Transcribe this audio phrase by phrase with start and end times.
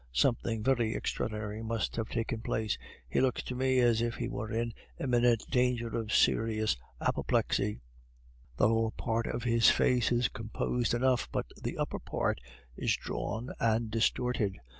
[0.13, 2.75] Something very extraordinary must have taken place;
[3.07, 7.81] he looks to me as if he were in imminent danger of serous apoplexy.
[8.57, 12.41] The lower part of his face is composed enough, but the upper part
[12.75, 14.57] is drawn and distorted.